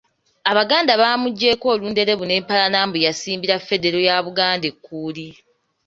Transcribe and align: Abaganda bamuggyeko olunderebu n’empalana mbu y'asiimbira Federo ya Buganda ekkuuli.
Abaganda 0.51 0.91
bamuggyeko 1.01 1.65
olunderebu 1.73 2.23
n’empalana 2.25 2.77
mbu 2.87 2.97
y'asiimbira 3.05 3.63
Federo 3.67 3.99
ya 4.07 4.15
Buganda 4.25 4.65
ekkuuli. 4.71 5.27